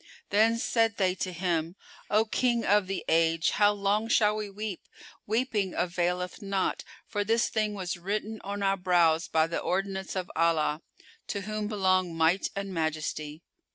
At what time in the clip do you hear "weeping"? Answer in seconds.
5.27-5.75